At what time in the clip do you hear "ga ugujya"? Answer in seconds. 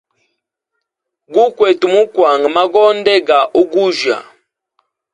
3.27-4.17